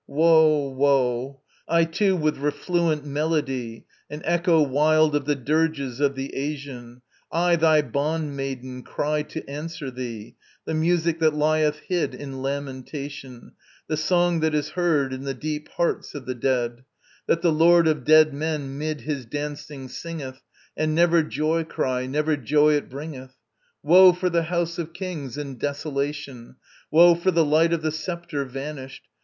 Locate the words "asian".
6.35-7.03